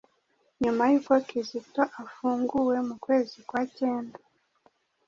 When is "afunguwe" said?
2.03-2.75